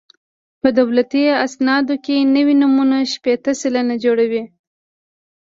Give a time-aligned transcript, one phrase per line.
[0.61, 4.43] په دولتي اسنادو کې نوي نومونه شپېته سلنه جوړوي